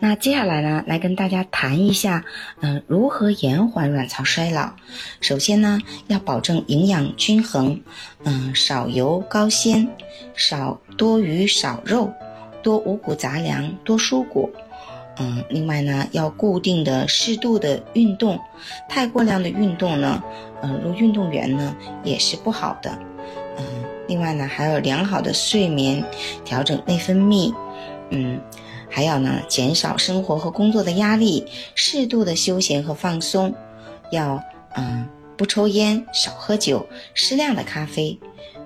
[0.00, 2.24] 那接下来呢，来跟大家谈一下，
[2.60, 4.70] 嗯，如何延缓卵巢衰老。
[5.20, 7.80] 首先呢，要保证营养均衡，
[8.24, 9.88] 嗯，少油高纤，
[10.36, 12.12] 少多鱼少肉，
[12.62, 14.48] 多五谷杂粮，多蔬果。
[15.18, 18.38] 嗯，另外呢，要固定的、适度的运动，
[18.88, 20.22] 太过量的运动呢，
[20.62, 22.96] 嗯，如运动员呢，也是不好的。
[23.58, 23.64] 嗯，
[24.06, 26.04] 另外呢，还有良好的睡眠，
[26.44, 27.52] 调整内分泌，
[28.10, 28.40] 嗯。
[28.90, 33.54] 还要呢，减少生活和工作的压力，适度的休闲和放松，
[34.10, 34.42] 要
[34.74, 38.18] 嗯不抽烟，少喝酒，适量的咖啡，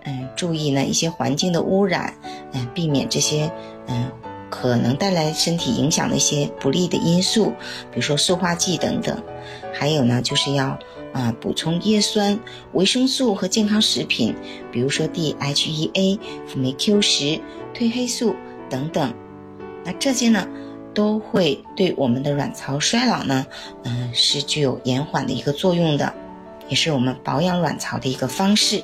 [0.04, 2.14] 嗯，注意呢一些环境的污染，
[2.52, 3.50] 嗯，避免这些
[3.88, 4.10] 嗯
[4.48, 7.52] 可能带来身体影响的一些不利的因素，
[7.90, 9.22] 比如说塑化剂等等。
[9.74, 10.78] 还有呢，就是要
[11.12, 12.38] 啊补充叶酸、
[12.72, 14.34] 维生素和健康食品，
[14.70, 17.40] 比如说 DHEA、辅酶 Q 十、
[17.74, 18.36] 褪黑素
[18.70, 19.12] 等等。
[19.84, 20.46] 那这些呢，
[20.94, 23.46] 都会对我们的卵巢衰老呢，
[23.84, 26.12] 嗯，是具有延缓的一个作用的，
[26.68, 28.82] 也是我们保养卵巢的一个方式。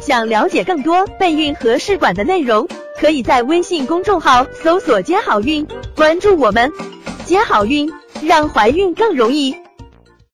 [0.00, 2.66] 想了解更多备孕和试管的内容，
[2.98, 6.72] 可以在微信公众号搜索“接好运”，关注我们，
[7.26, 7.92] 接好运，
[8.22, 9.54] 让怀孕更容易。